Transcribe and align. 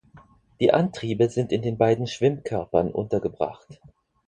Die 0.59 0.73
Antriebe 0.73 1.29
sind 1.29 1.51
in 1.51 1.61
den 1.61 1.77
beiden 1.77 2.07
Schwimmkörpern 2.07 2.89
untergebracht. 2.91 3.79